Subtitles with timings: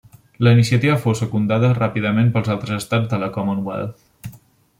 [0.45, 4.35] La iniciativa fou secundada ràpidament pels altres estats de la Commonwealth.